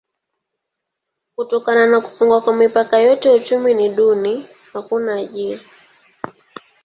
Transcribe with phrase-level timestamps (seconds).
[1.35, 5.61] Kutokana na kufungwa kwa mipaka yote uchumi ni duni: hakuna ajira.